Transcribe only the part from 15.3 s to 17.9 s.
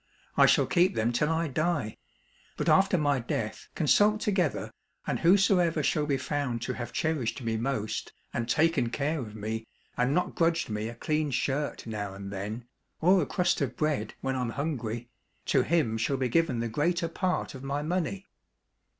to him shall be given the greater part of my